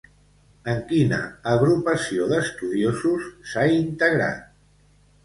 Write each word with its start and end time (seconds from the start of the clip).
En 0.71 0.79
quina 0.91 1.19
agrupació 1.55 2.25
d'estudiosos 2.31 3.29
s'ha 3.51 3.67
integrat? 3.75 4.41